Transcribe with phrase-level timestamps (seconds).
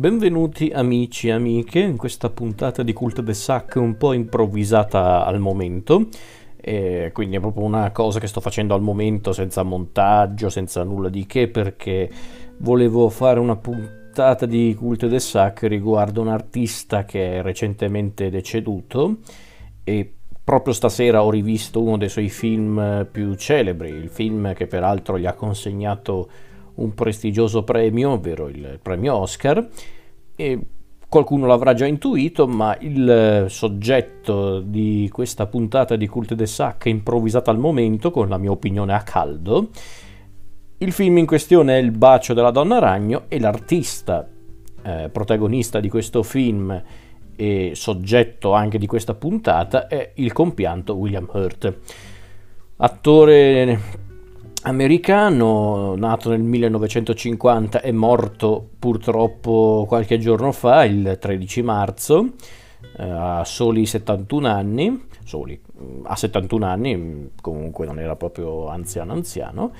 [0.00, 5.40] Benvenuti amici e amiche in questa puntata di Cult de Sac un po' improvvisata al
[5.40, 6.06] momento.
[6.56, 11.10] E quindi è proprio una cosa che sto facendo al momento senza montaggio, senza nulla
[11.10, 12.10] di che perché
[12.60, 19.18] volevo fare una puntata di Cult de Sac riguardo un artista che è recentemente deceduto
[19.84, 25.18] e proprio stasera ho rivisto uno dei suoi film più celebri, il film che peraltro
[25.18, 26.48] gli ha consegnato
[26.80, 29.68] un prestigioso premio, ovvero il premio Oscar,
[30.36, 30.58] e
[31.08, 37.50] qualcuno l'avrà già intuito, ma il soggetto di questa puntata di Cult de Sac improvvisata
[37.50, 39.70] al momento, con la mia opinione a caldo.
[40.78, 44.26] Il film in questione è Il bacio della donna ragno e l'artista
[44.82, 46.82] eh, protagonista di questo film
[47.36, 51.78] e soggetto anche di questa puntata è il compianto William Hurt.
[52.76, 53.80] Attore
[54.62, 62.32] americano, nato nel 1950 e morto purtroppo qualche giorno fa, il 13 marzo,
[62.98, 65.60] eh, a soli 71 anni, soli,
[66.04, 69.72] a 71 anni, comunque non era proprio anziano anziano,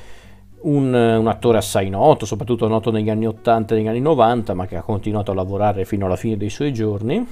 [0.63, 4.67] un, un, attore assai noto, soprattutto noto negli anni 80 e negli anni 90, ma
[4.67, 7.27] che ha continuato a lavorare fino alla fine dei suoi giorni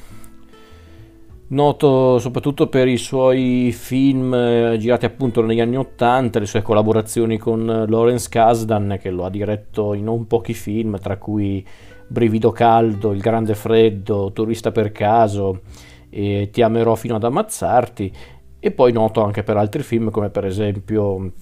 [1.48, 7.38] noto soprattutto per i suoi film eh, girati appunto negli anni 80, le sue collaborazioni
[7.38, 11.64] con eh, Lawrence Kasdan che lo ha diretto in non pochi film, tra cui
[12.10, 15.60] Brivido caldo, Il grande freddo, Turista per caso
[16.08, 18.12] e Ti amerò fino ad ammazzarti.
[18.60, 21.32] E poi noto anche per altri film come per esempio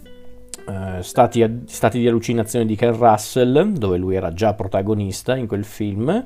[0.68, 5.64] eh, Stati, Stati di allucinazione di Ken Russell, dove lui era già protagonista in quel
[5.64, 6.24] film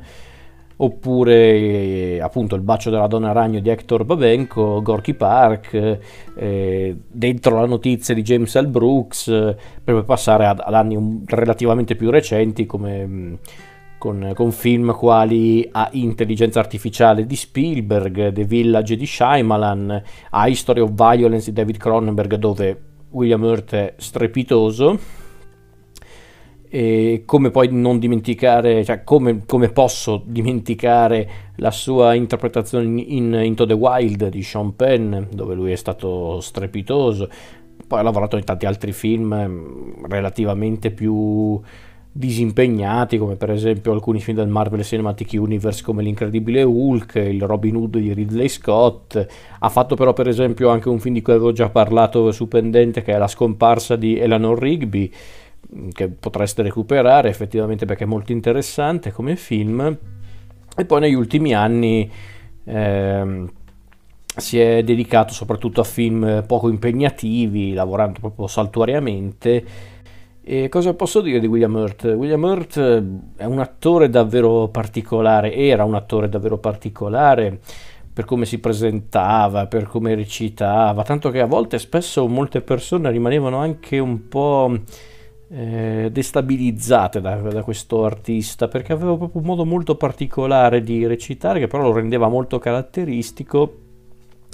[0.83, 5.99] oppure eh, appunto Il bacio della donna ragno di Hector Babenco, Gorky Park,
[6.35, 8.67] eh, dentro la notizia di James L.
[8.67, 13.35] Brooks, eh, per passare ad, ad, anni relativamente più recenti come mm,
[13.99, 20.81] con, con, film quali A Intelligenza Artificiale di Spielberg, The Village di Shyamalan, A History
[20.81, 22.81] of Violence di David Cronenberg dove
[23.11, 25.20] William Hurt è strepitoso
[26.73, 33.41] e come poi non dimenticare, cioè come, come, posso dimenticare la sua interpretazione in, in
[33.43, 37.29] Into the Wild di Sean Penn, dove lui è stato strepitoso.
[37.85, 41.61] Poi ha lavorato in tanti altri film mm, relativamente più
[42.13, 47.75] disimpegnati, come per esempio alcuni film del Marvel Cinematic Universe come L'Incredibile Hulk, il Robin
[47.75, 49.27] Hood di Ridley Scott.
[49.59, 53.03] Ha fatto però per esempio anche un film di cui avevo già parlato su Pendente,
[53.03, 55.11] che è La scomparsa di Eleanor Rigby
[55.93, 59.97] che potreste recuperare effettivamente perché è molto interessante come film
[60.77, 62.11] e poi negli ultimi anni
[62.65, 63.45] eh,
[64.37, 69.65] si è dedicato soprattutto a film poco impegnativi lavorando proprio saltuariamente
[70.43, 72.05] e cosa posso dire di William Hurt?
[72.05, 72.79] William Hurt
[73.37, 77.61] è un attore davvero particolare era un attore davvero particolare
[78.13, 83.57] per come si presentava, per come recitava, tanto che a volte spesso molte persone rimanevano
[83.59, 84.79] anche un po'
[85.53, 91.59] eh, destabilizzate da, da, questo artista perché aveva proprio un modo molto particolare di recitare
[91.59, 93.79] che però lo rendeva molto caratteristico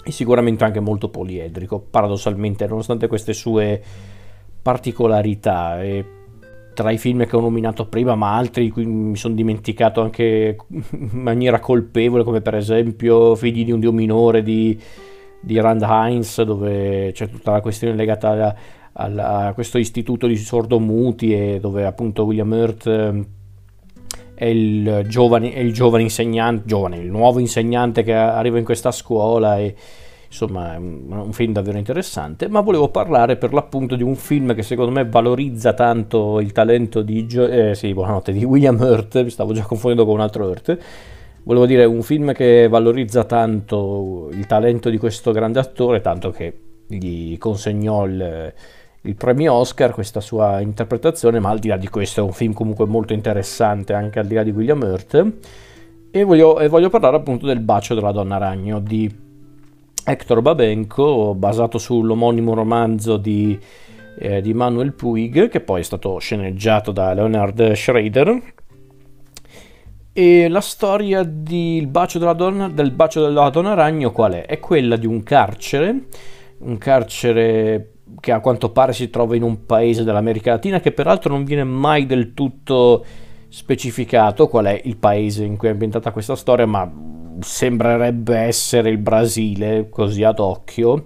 [0.02, 3.82] e sicuramente anche molto poliedrico paradossalmente nonostante queste sue
[4.62, 5.82] particolarità.
[5.82, 6.04] E
[6.72, 11.08] tra i film che ho nominato prima ma altri cui mi sono dimenticato anche in
[11.12, 14.78] maniera colpevole come per esempio Figli di un dio minore di,
[15.40, 18.56] di Rand Heinz dove c'è tutta la questione legata alla
[18.98, 23.26] a questo istituto di sordomuti e dove appunto William Hurt ehm,
[24.34, 28.90] è il giovane, è il giovane insegnante, giovane, il nuovo insegnante che arriva in questa
[28.90, 29.74] scuola e
[30.28, 34.62] insomma è un film davvero interessante, ma volevo parlare per l'appunto di un film che
[34.62, 37.94] secondo me valorizza tanto il talento di, eh, sì,
[38.26, 40.78] di William Hurt, mi stavo già confondendo con un altro Hurt,
[41.44, 46.58] volevo dire un film che valorizza tanto il talento di questo grande attore, tanto che
[46.86, 48.52] gli consegnò il
[49.06, 52.52] il premio Oscar questa sua interpretazione, ma al di là di questo è un film
[52.52, 55.32] comunque molto interessante anche al di là di William Hurt.
[56.10, 59.24] E voglio, e voglio parlare appunto del bacio della donna ragno di
[60.04, 63.58] Hector Babenco, basato sull'omonimo romanzo di,
[64.18, 68.54] eh, di Manuel Puig, che poi è stato sceneggiato da Leonard Schrader.
[70.12, 74.46] E la storia bacio donna, del bacio della donna ragno qual è?
[74.46, 76.06] È quella di un carcere,
[76.58, 81.32] un carcere che a quanto pare si trova in un paese dell'America Latina che peraltro
[81.32, 83.04] non viene mai del tutto
[83.48, 86.90] specificato qual è il paese in cui è ambientata questa storia, ma
[87.40, 91.04] sembrerebbe essere il Brasile, così ad occhio.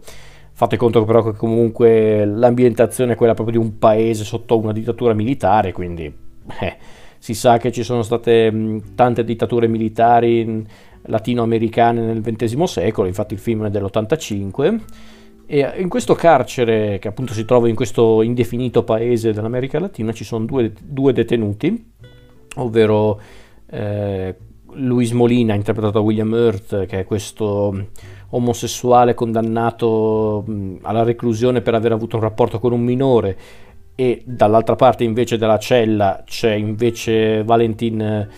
[0.52, 5.14] Fate conto però che comunque l'ambientazione è quella proprio di un paese sotto una dittatura
[5.14, 6.12] militare, quindi
[6.61, 6.76] eh,
[7.19, 8.52] si sa che ci sono state
[8.94, 10.67] tante dittature militari
[11.02, 14.81] latinoamericane nel XX secolo, infatti il film è dell'85.
[15.52, 20.23] E in questo carcere, che appunto si trova in questo indefinito paese dell'America Latina, ci
[20.23, 21.91] sono due, due detenuti,
[22.55, 23.20] ovvero
[23.69, 24.37] eh,
[24.75, 27.88] Luis Molina, interpretato da William Hurt, che è questo
[28.29, 30.44] omosessuale condannato
[30.82, 33.37] alla reclusione per aver avuto un rapporto con un minore,
[33.97, 38.29] e dall'altra parte invece della cella c'è invece Valentin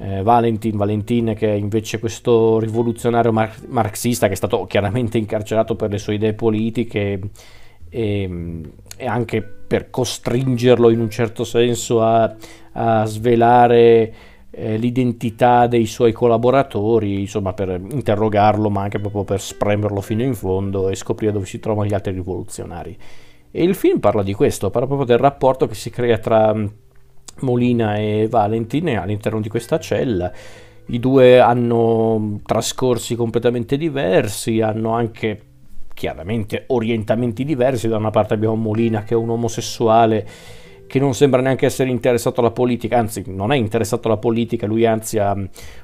[0.00, 5.74] eh, Valentin, Valentin che è invece questo rivoluzionario mar- marxista che è stato chiaramente incarcerato
[5.74, 7.20] per le sue idee politiche
[7.88, 8.60] e,
[8.96, 12.34] e anche per costringerlo in un certo senso a,
[12.72, 14.14] a svelare
[14.50, 20.34] eh, l'identità dei suoi collaboratori, insomma per interrogarlo ma anche proprio per spremerlo fino in
[20.34, 22.96] fondo e scoprire dove si trovano gli altri rivoluzionari.
[23.50, 26.54] E il film parla di questo, parla proprio del rapporto che si crea tra
[27.40, 30.32] Molina e Valentin all'interno di questa cella.
[30.86, 35.42] I due hanno trascorsi completamente diversi, hanno anche
[35.92, 37.88] chiaramente orientamenti diversi.
[37.88, 40.26] Da una parte abbiamo Molina che è un omosessuale
[40.88, 44.86] che non sembra neanche essere interessato alla politica, anzi non è interessato alla politica, lui
[44.86, 45.36] anzi ha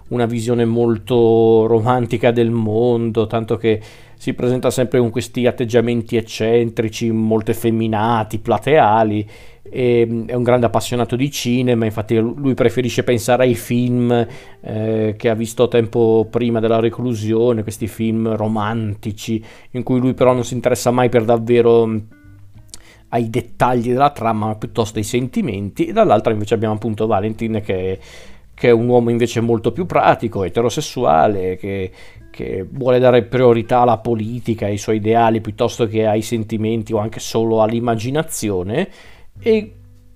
[0.08, 3.80] una visione molto romantica del mondo, tanto che
[4.16, 9.28] si presenta sempre con questi atteggiamenti eccentrici, molto effeminati, plateali
[9.62, 14.26] e, è un grande appassionato di cinema, infatti lui preferisce pensare ai film
[14.60, 20.32] eh, che ha visto tempo prima della reclusione, questi film romantici in cui lui però
[20.32, 21.90] non si interessa mai per davvero
[23.14, 27.98] ai dettagli della trama, ma piuttosto ai sentimenti, e dall'altra invece abbiamo appunto Valentin che,
[28.52, 31.92] che è un uomo invece molto più pratico, eterosessuale, che,
[32.30, 37.20] che vuole dare priorità alla politica, ai suoi ideali piuttosto che ai sentimenti o anche
[37.20, 38.88] solo all'immaginazione.
[39.38, 39.72] E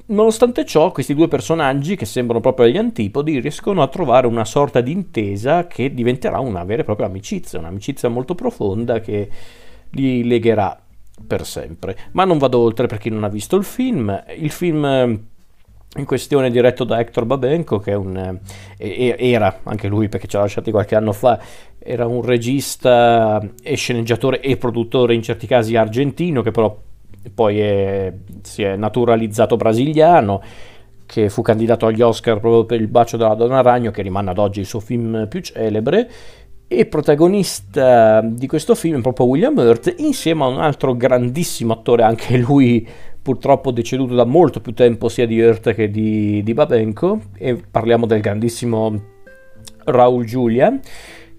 [0.07, 4.81] nonostante ciò, questi due personaggi, che sembrano proprio agli antipodi, riescono a trovare una sorta
[4.81, 9.31] di intesa che diventerà una vera e propria amicizia, un'amicizia molto profonda che
[9.91, 10.83] li legherà
[11.27, 11.97] per sempre.
[12.13, 14.25] Ma non vado oltre per chi non ha visto il film.
[14.37, 15.27] Il film
[15.97, 18.39] in questione diretto da Hector Babenco, che un,
[18.77, 21.41] eh, era anche lui perché ci ha lasciati qualche anno fa,
[21.79, 26.79] era un regista e sceneggiatore e produttore in certi casi argentino che però
[27.35, 28.13] poi è,
[28.43, 30.43] si è naturalizzato brasiliano,
[31.07, 34.39] che fu candidato agli Oscar proprio per Il bacio della donna ragno, che rimane ad
[34.39, 36.09] oggi il suo film più celebre,
[36.69, 42.03] e protagonista di questo film è proprio William Hurt, insieme a un altro grandissimo attore,
[42.03, 42.87] anche lui
[43.21, 48.05] purtroppo deceduto da molto più tempo sia di Hurt che di, di Babenco, e parliamo
[48.05, 49.03] del grandissimo
[49.85, 50.79] Raul Giulia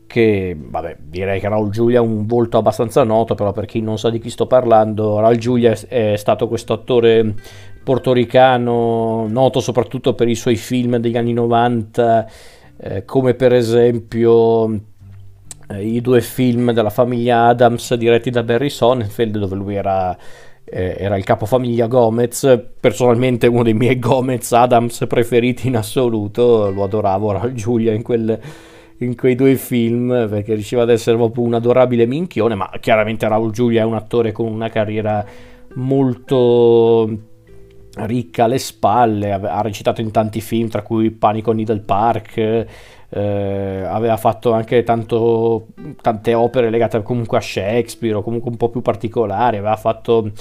[0.07, 3.99] che vabbè direi che Raul Giulia è un volto abbastanza noto però per chi non
[3.99, 7.35] sa di chi sto parlando Raul Giulia è stato questo attore
[7.83, 12.29] portoricano noto soprattutto per i suoi film degli anni 90
[12.77, 14.81] eh, come per esempio
[15.69, 20.17] eh, i due film della famiglia Adams diretti da Barry Sonnenfeld dove lui era
[20.71, 26.83] eh, era il capofamiglia Gomez, personalmente uno dei miei Gomez Adams preferiti in assoluto, lo
[26.83, 28.39] adoravo Raul Giulia in quel,
[28.97, 33.51] in quei due film perché riusciva ad essere proprio un adorabile minchione, ma chiaramente Raul
[33.51, 35.25] Giulia è un attore con una carriera
[35.75, 37.27] molto
[38.01, 42.65] ricca alle spalle, ha recitato in tanti film, tra cui Panico Needle Park,
[43.09, 45.67] eh, aveva fatto anche tanto,
[46.01, 50.31] tante opere legate comunque a Shakespeare o comunque un po' più particolari, aveva fatto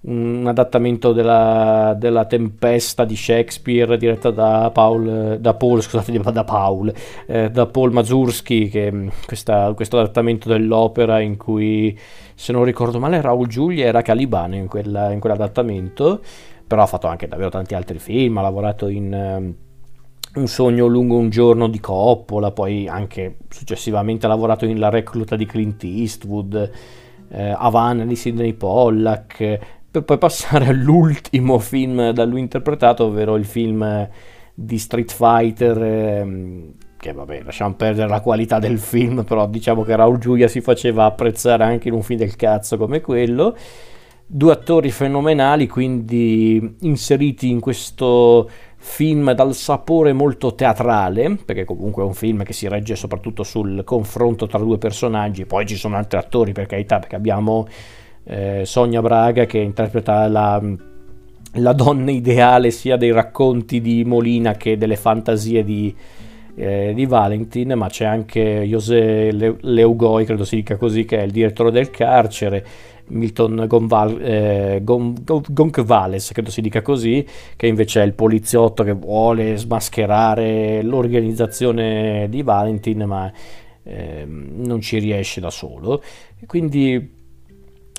[0.00, 6.92] un adattamento della, della, Tempesta di Shakespeare diretta da Paul, da Paul, scusate, da Paul,
[7.26, 11.98] eh, da Paul Mazurski, che mm, questa, questo adattamento dell'opera in cui,
[12.34, 16.20] se non ricordo male, Raul Giulia era Calibano in, quella, in quell'adattamento,
[16.66, 19.66] però ha fatto anche davvero tanti altri film, ha lavorato in...
[20.38, 25.34] Un sogno lungo un giorno di Coppola, poi anche successivamente ha lavorato in La recluta
[25.34, 26.70] di Clint Eastwood,
[27.28, 29.58] eh, Havana di Sidney Pollack,
[29.90, 34.08] per poi passare all'ultimo film da lui interpretato, ovvero il film
[34.54, 39.96] di Street Fighter, ehm, che vabbè, lasciamo perdere la qualità del film, però diciamo che
[39.96, 43.56] Raul Giulia si faceva apprezzare anche in un film del cazzo come quello.
[44.24, 48.48] Due attori fenomenali, quindi inseriti in questo
[48.80, 53.82] film dal sapore molto teatrale, perché comunque è un film che si regge soprattutto sul
[53.84, 57.66] confronto tra due personaggi, poi ci sono altri attori per carità, perché abbiamo
[58.24, 60.62] eh, Sonia Braga che interpreta la,
[61.54, 65.94] la, donna ideale sia dei racconti di Molina che delle fantasie di,
[66.54, 71.32] eh, di Valentin, ma c'è anche José Leugoi, credo si dica così, che è il
[71.32, 72.64] direttore del carcere,
[73.08, 77.24] Milton Gonval, eh, Gon, Goncalves, credo si dica così,
[77.56, 83.32] che invece è il poliziotto che vuole smascherare l'organizzazione di Valentin, ma
[83.82, 86.02] eh, non ci riesce da solo.
[86.46, 87.16] Quindi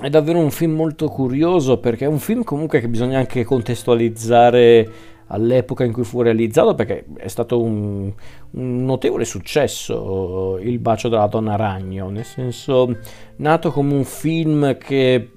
[0.01, 4.89] è davvero un film molto curioso perché è un film comunque che bisogna anche contestualizzare
[5.29, 8.11] all'epoca in cui fu realizzato perché è stato un,
[8.51, 12.97] un, notevole successo Il bacio della donna ragno, nel senso
[13.37, 15.31] nato come un film che,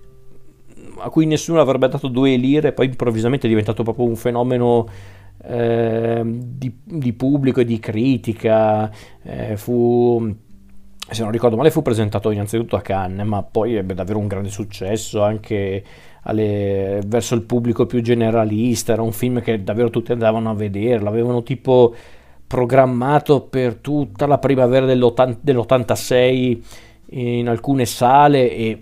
[0.99, 4.87] a cui nessuno avrebbe dato due lire, poi improvvisamente è diventato proprio un fenomeno
[5.45, 8.91] eh, di, di, pubblico e di critica,
[9.23, 10.35] eh, fu
[11.15, 14.51] se non ricordo male fu presentato innanzitutto a Cannes, ma poi ebbe davvero un grande
[14.51, 15.83] successo anche
[16.23, 21.03] alle, verso il pubblico più generalista, era un film che davvero tutti andavano a vedere,
[21.03, 21.95] l'avevano tipo
[22.47, 26.63] programmato per tutta la primavera dell'86
[27.11, 28.79] in alcune sale e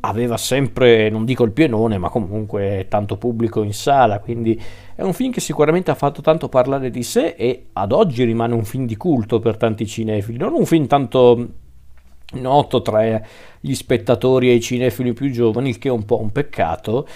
[0.00, 4.60] aveva sempre, non dico il pienone, ma comunque tanto pubblico in sala, quindi
[4.94, 8.54] è un film che sicuramente ha fatto tanto parlare di sé e ad oggi rimane
[8.54, 11.48] un film di culto per tanti cinefili, non un film tanto
[12.34, 13.20] noto tra
[13.60, 17.06] gli spettatori e i cinefili più giovani, il che è un po' un peccato.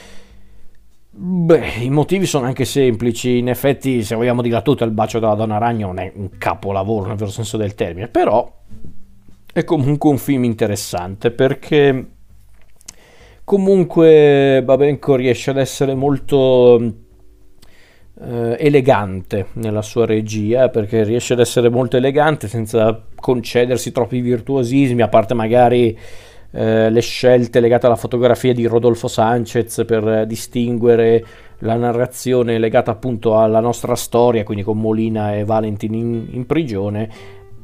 [1.13, 5.35] Beh, i motivi sono anche semplici, in effetti se vogliamo dirla tutta il bacio della
[5.35, 8.51] donna ragno non è un capolavoro nel vero senso del termine, però
[9.53, 12.07] è comunque un film interessante perché
[13.43, 17.09] comunque Babenco riesce ad essere molto
[18.23, 25.03] eh, elegante nella sua regia perché riesce ad essere molto elegante senza concedersi troppi virtuosismi,
[25.03, 25.99] a parte magari
[26.53, 31.25] eh, le scelte legate alla fotografia di Rodolfo Sanchez per distinguere
[31.59, 37.09] la narrazione legata appunto alla nostra storia, quindi con Molina e Valentin in, in prigione,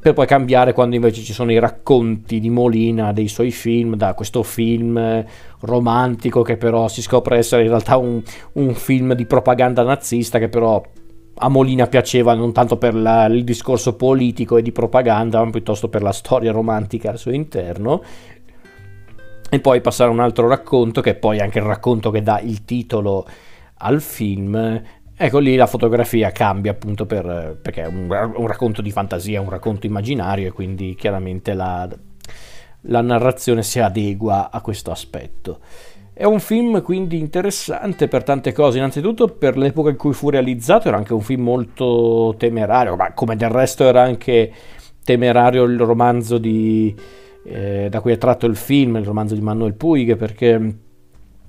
[0.06, 4.14] per poi cambiare quando invece ci sono i racconti di Molina dei suoi film, da
[4.14, 5.24] questo film
[5.62, 8.22] romantico che però si scopre essere in realtà un,
[8.52, 10.80] un film di propaganda nazista che però
[11.38, 15.88] a Molina piaceva non tanto per la, il discorso politico e di propaganda, ma piuttosto
[15.88, 18.00] per la storia romantica al suo interno.
[19.50, 22.38] E poi passare a un altro racconto, che è poi anche il racconto che dà
[22.38, 23.26] il titolo
[23.78, 24.80] al film,
[25.18, 29.48] Ecco lì la fotografia cambia appunto per, perché è un, un, racconto di fantasia, un
[29.48, 31.88] racconto immaginario e quindi chiaramente la,
[32.82, 35.60] la narrazione si adegua a questo aspetto.
[36.12, 40.88] È un film quindi interessante per tante cose, innanzitutto per l'epoca in cui fu realizzato
[40.88, 44.52] era anche un film molto temerario, ma come del resto era anche
[45.02, 46.94] temerario il romanzo di,
[47.44, 50.78] eh, da cui è tratto il film, il romanzo di Manuel Puig, perché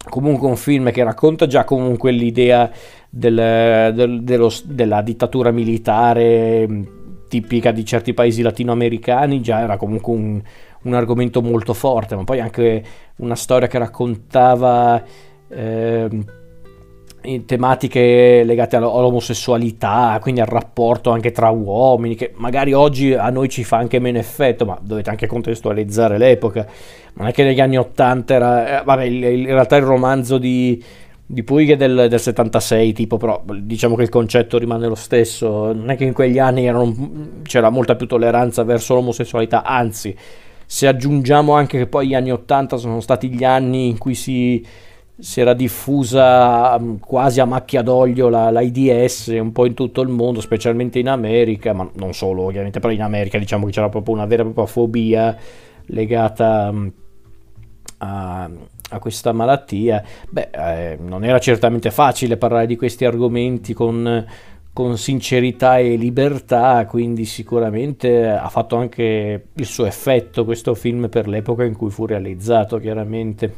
[0.10, 2.70] comunque un film che racconta già comunque l'idea
[3.18, 6.84] del, del, dello, della dittatura militare mm,
[7.28, 10.42] tipica di certi paesi latinoamericani, già era comunque un,
[10.84, 12.84] un argomento molto forte, ma poi anche
[13.18, 15.04] una storia che raccontava
[15.50, 16.10] eh,
[17.46, 23.64] tematiche legate all'omosessualità, quindi al rapporto anche tra uomini, che magari oggi a noi ci
[23.64, 26.68] fa anche meno effetto, ma dovete anche contestualizzare l'epoca.
[27.14, 28.80] Non è che negli anni 80 era...
[28.80, 30.82] Eh, vabbè, in realtà il romanzo di
[31.30, 35.74] di Puig del, del 76 tipo però diciamo che il concetto rimane lo stesso.
[35.74, 40.16] Non è che in quegli anni erano, c'era molta più tolleranza verso l'omosessualità anzi
[40.70, 44.64] se aggiungiamo anche che poi gli anni 80 sono stati gli anni in cui si,
[45.18, 50.10] si era diffusa mm, quasi a macchia d'olio la, l'AIDS un po' in tutto il
[50.10, 54.14] mondo specialmente in America ma non solo ovviamente però in America diciamo che c'era proprio
[54.14, 55.38] una vera e propria fobia
[55.86, 56.88] legata mm,
[58.00, 58.50] a
[58.90, 64.26] a questa malattia, beh, eh, non era certamente facile parlare di questi argomenti con,
[64.72, 71.28] con, sincerità e libertà, quindi sicuramente ha fatto anche il suo effetto questo film per
[71.28, 73.56] l'epoca in cui fu realizzato, chiaramente.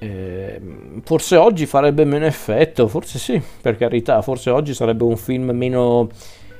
[0.00, 0.60] Eh,
[1.02, 6.08] forse oggi farebbe meno effetto, forse sì, per carità, forse oggi sarebbe un film meno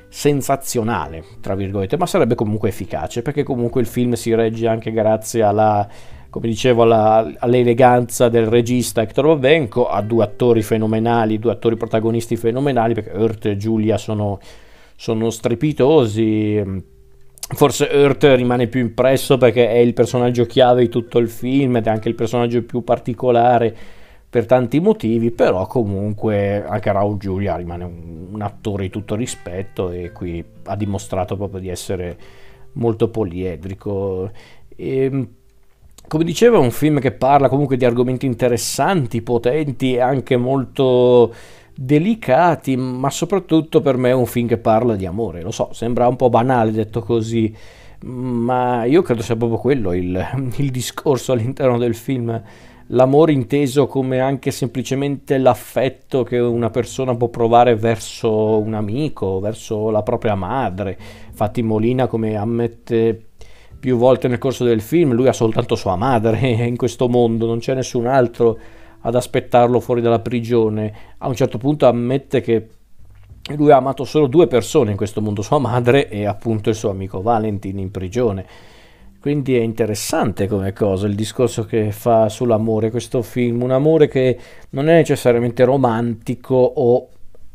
[0.09, 5.43] sensazionale, tra virgolette, ma sarebbe comunque efficace, perché comunque il film si regge anche grazie
[5.43, 5.87] alla
[6.29, 12.35] come dicevo, alla, all'eleganza del regista Hector Babenco, ha due attori fenomenali, due attori protagonisti
[12.35, 14.39] fenomenali, perché Hurt e Giulia sono,
[14.95, 16.83] sono strepitosi.
[17.51, 21.87] Forse Hurt rimane più impresso perché è il personaggio chiave di tutto il film ed
[21.87, 23.75] è anche il personaggio più particolare
[24.29, 29.89] per tanti motivi, però comunque anche Raul Giulia rimane un, un attore di tutto rispetto
[29.89, 32.17] e qui ha dimostrato proprio di essere
[32.73, 34.29] molto poliedrico.
[34.75, 35.29] E, ehm,
[36.09, 41.31] come dicevo è un film che parla comunque di argomenti interessanti, potenti e anche molto
[41.75, 45.41] delicati, ma soprattutto per me è un film che parla di amore.
[45.43, 47.55] Lo so, sembra un po' banale detto così,
[48.05, 50.19] ma io credo sia proprio quello il,
[50.57, 52.41] il discorso all'interno del film.
[52.87, 59.91] L'amore inteso come anche semplicemente l'affetto che una persona può provare verso un amico, verso
[59.91, 60.97] la propria madre.
[61.29, 63.28] Infatti Molina, come ammette
[63.79, 67.59] più volte nel corso del film, lui ha soltanto sua madre in questo mondo, non
[67.59, 68.57] c'è nessun altro
[69.01, 70.93] ad aspettarlo fuori dalla prigione.
[71.19, 72.67] A un certo punto ammette che
[73.55, 76.89] lui ha amato solo due persone in questo mondo, sua madre e appunto il suo
[76.89, 78.45] amico Valentin in prigione.
[79.19, 84.37] Quindi è interessante come cosa il discorso che fa sull'amore questo film, un amore che
[84.71, 87.09] non è necessariamente romantico o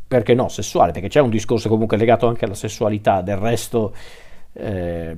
[0.07, 3.95] perché no, sessuale, perché c'è un discorso comunque legato anche alla sessualità, del resto
[4.52, 5.16] eh,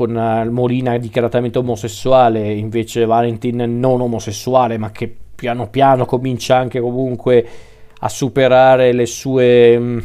[0.00, 7.46] con Molina dichiaratamente omosessuale, invece Valentin non omosessuale, ma che piano piano comincia anche comunque
[7.98, 9.98] a superare le sue mm,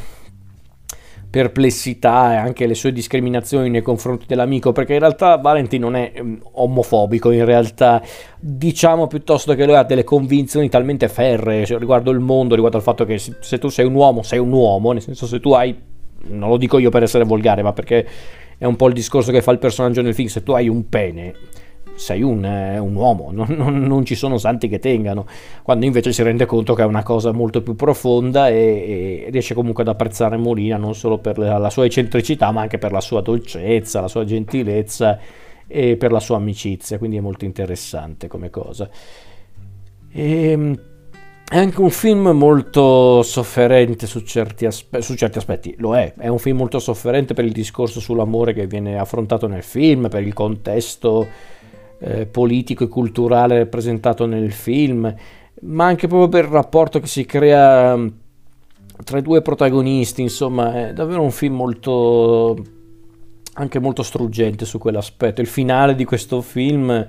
[1.30, 6.12] perplessità e anche le sue discriminazioni nei confronti dell'amico, perché in realtà Valentin non è
[6.20, 8.04] um, omofobico, in realtà
[8.38, 12.84] diciamo piuttosto che lui ha delle convinzioni talmente ferree cioè, riguardo il mondo, riguardo al
[12.84, 15.74] fatto che se tu sei un uomo, sei un uomo, nel senso se tu hai,
[16.28, 18.06] non lo dico io per essere volgare, ma perché
[18.57, 20.88] è un po' il discorso che fa il personaggio nel film, se tu hai un
[20.89, 21.33] pene
[21.95, 25.25] sei un, eh, un uomo, non, non, non, ci sono santi che tengano,
[25.63, 29.53] quando invece si rende conto che è una cosa molto più profonda e, e riesce
[29.53, 33.01] comunque ad apprezzare Molina non solo per la, la, sua eccentricità ma anche per la
[33.01, 35.19] sua dolcezza, la sua gentilezza
[35.67, 38.89] e per la sua amicizia, quindi è molto interessante come cosa.
[40.12, 40.79] Ehm,
[41.48, 46.28] è anche un film molto sofferente su certi, aspe- su certi, aspetti, lo è, è
[46.28, 50.34] un film molto sofferente per il discorso sull'amore che viene affrontato nel film, per il
[50.34, 51.28] contesto
[52.00, 55.14] eh, politico e culturale rappresentato nel film,
[55.62, 58.08] ma anche proprio per il rapporto che si crea mm,
[59.04, 62.58] tra i due protagonisti, insomma, è davvero un film molto
[63.58, 65.42] anche molto struggente su quell'aspetto.
[65.42, 67.08] Il finale di questo film,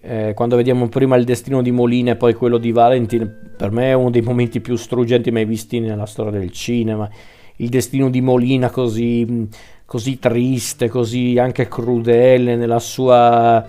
[0.00, 3.90] eh, quando vediamo prima il destino di Molina e poi quello di Valentin, per me
[3.90, 7.08] è uno dei momenti più struggenti mai visti nella storia del cinema.
[7.56, 9.48] Il destino di Molina così,
[9.86, 13.64] così triste, così anche crudele nella sua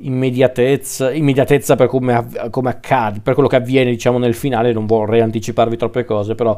[0.00, 5.20] immediatezza, immediatezza per come, come, accade, per quello che avviene diciamo nel finale, non vorrei
[5.20, 6.56] anticiparvi troppe cose, però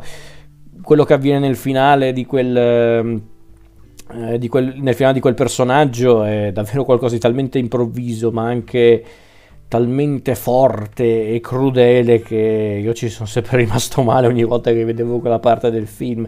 [0.82, 6.24] quello che avviene nel finale di quel, eh, di quel, nel finale di quel personaggio
[6.24, 9.04] è davvero qualcosa di talmente improvviso, ma anche
[9.70, 15.20] talmente forte e crudele che io ci sono sempre rimasto male ogni volta che vedevo
[15.20, 16.26] quella parte del film.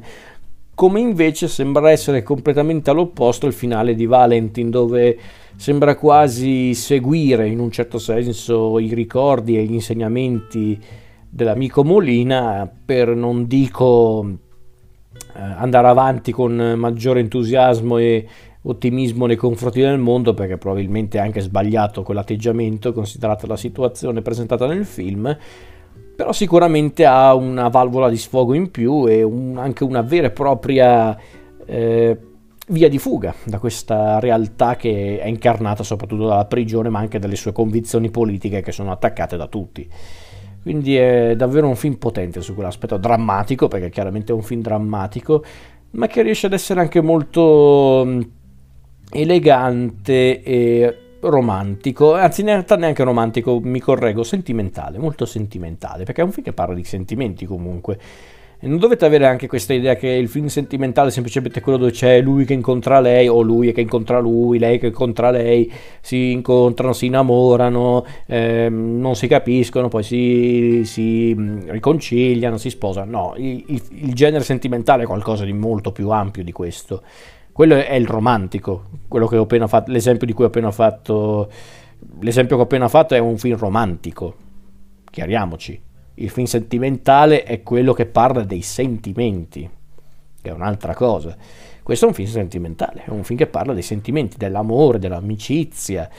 [0.72, 5.18] Come invece sembra essere completamente all'opposto il finale di Valentin, dove
[5.56, 10.80] sembra quasi seguire in un certo senso i ricordi e gli insegnamenti
[11.28, 14.24] dell'amico Molina per non dico
[15.34, 18.24] eh, andare avanti con maggiore entusiasmo e
[18.62, 24.66] ottimismo nei confronti del mondo perché probabilmente è anche sbagliato quell'atteggiamento considerata la situazione presentata
[24.66, 25.36] nel film
[26.14, 30.30] però sicuramente ha una valvola di sfogo in più e un, anche una vera e
[30.30, 31.16] propria
[31.64, 32.18] eh,
[32.68, 37.36] via di fuga da questa realtà che è incarnata soprattutto dalla prigione ma anche dalle
[37.36, 39.88] sue convinzioni politiche che sono attaccate da tutti.
[40.62, 45.42] Quindi è davvero un film potente su quell'aspetto drammatico, perché chiaramente è un film drammatico,
[45.92, 48.06] ma che riesce ad essere anche molto
[49.12, 56.24] elegante e romantico, anzi in realtà neanche romantico, mi correggo, sentimentale, molto sentimentale, perché è
[56.24, 57.98] un film che parla di sentimenti comunque
[58.64, 61.90] e non dovete avere anche questa idea che il film sentimentale è semplicemente quello dove
[61.90, 65.68] c'è lui che incontra lei o lui che incontra lui, lei che incontra lei,
[66.00, 73.10] si incontrano, si innamorano, ehm, non si capiscono, poi si, si mm, riconciliano, si sposano.
[73.10, 77.02] No, il, il, il genere sentimentale è qualcosa di molto più ampio di questo.
[77.62, 81.48] Quello è il romantico, quello che ho appena fatto, l'esempio di cui ho appena fatto,
[82.18, 84.34] l'esempio che ho appena fatto è un film romantico,
[85.08, 85.80] chiariamoci
[86.14, 89.70] il film sentimentale è quello che parla dei sentimenti,
[90.42, 91.36] che è un'altra cosa.
[91.84, 96.10] Questo è un film sentimentale, è un film che parla dei sentimenti, dell'amore, dell'amicizia,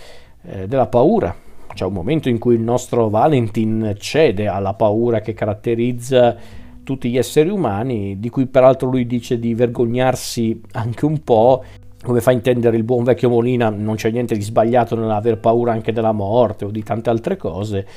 [0.43, 1.35] eh, della paura.
[1.73, 6.37] C'è un momento in cui il nostro Valentin cede alla paura che caratterizza
[6.83, 11.63] tutti gli esseri umani, di cui peraltro lui dice di vergognarsi anche un po',
[12.03, 15.71] come fa a intendere il buon vecchio Molina, non c'è niente di sbagliato nell'aver paura
[15.71, 17.87] anche della morte o di tante altre cose.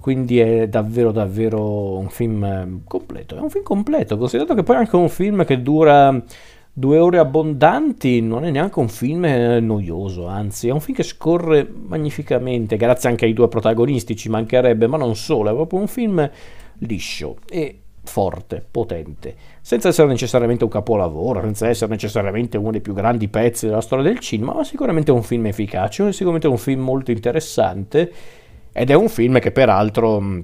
[0.00, 4.76] Quindi è davvero davvero un film eh, completo, è un film completo, considerato che poi
[4.76, 6.22] è anche un film che dura
[6.72, 11.02] due ore abbondanti, non è neanche un film eh, noioso, anzi è un film che
[11.02, 15.88] scorre magnificamente, grazie anche ai due protagonisti, ci mancherebbe, ma non solo, è proprio un
[15.88, 16.30] film
[16.78, 17.38] liscio.
[17.48, 23.28] E forte, potente, senza essere necessariamente un capolavoro, senza essere necessariamente uno dei più grandi
[23.28, 28.12] pezzi della storia del cinema, ma sicuramente un film efficace, sicuramente un film molto interessante
[28.72, 30.40] ed è un film che peraltro mm,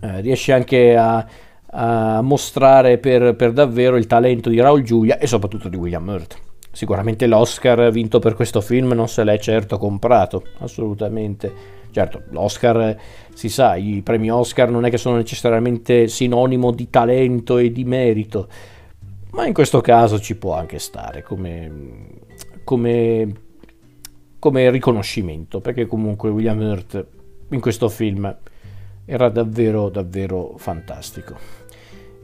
[0.00, 1.26] eh, riesce anche a,
[1.66, 6.36] a mostrare per, per, davvero il talento di Raul Giulia e soprattutto di William Hurt.
[6.70, 11.80] Sicuramente l'Oscar vinto per questo film non se l'è certo comprato, assolutamente.
[11.92, 12.96] Certo, l'Oscar
[13.34, 17.84] si sa, i premi Oscar non è che sono necessariamente sinonimo di talento e di
[17.84, 18.48] merito,
[19.32, 21.70] ma in questo caso ci può anche stare come,
[22.64, 23.32] come,
[24.38, 27.06] come riconoscimento, perché comunque William Hurt
[27.50, 28.34] in questo film
[29.04, 31.60] era davvero davvero fantastico.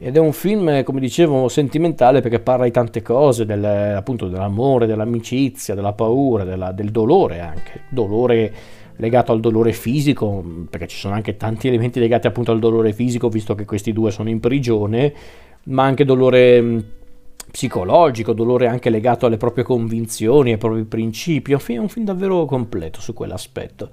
[0.00, 4.86] Ed è un film, come dicevo, sentimentale perché parla di tante cose, del, appunto dell'amore,
[4.86, 7.82] dell'amicizia, della paura, della, del dolore anche.
[7.88, 8.52] Dolore
[8.98, 13.28] legato al dolore fisico, perché ci sono anche tanti elementi legati appunto al dolore fisico,
[13.28, 15.12] visto che questi due sono in prigione,
[15.64, 16.84] ma anche dolore
[17.50, 21.52] psicologico, dolore anche legato alle proprie convinzioni, ai propri principi.
[21.52, 23.90] È un film, davvero completo su quell'aspetto.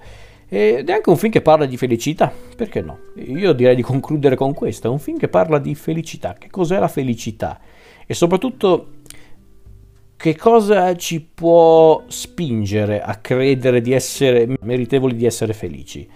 [0.48, 2.98] Ed è anche un film che parla di felicità, perché no?
[3.16, 6.78] Io direi di concludere con questo, è un film che parla di felicità, che cos'è
[6.78, 7.58] la felicità
[8.06, 8.92] e soprattutto
[10.26, 16.08] che cosa ci può spingere a credere di essere meritevoli di essere felici.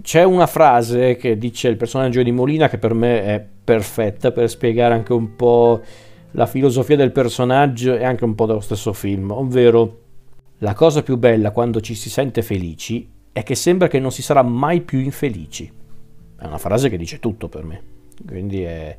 [0.00, 4.48] C'è una frase che dice il personaggio di Molina che per me è perfetta per
[4.48, 5.80] spiegare anche un po'
[6.32, 10.02] la filosofia del personaggio e anche un po' dello stesso film, ovvero
[10.58, 14.22] la cosa più bella quando ci si sente felici è che sembra che non si
[14.22, 15.68] sarà mai più infelici.
[16.38, 17.82] È una frase che dice tutto per me,
[18.24, 18.96] quindi è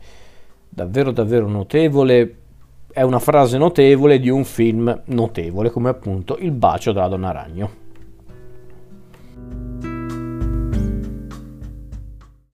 [0.68, 2.36] davvero davvero notevole,
[2.94, 7.81] è una frase notevole di un film notevole come appunto Il bacio della donna ragno.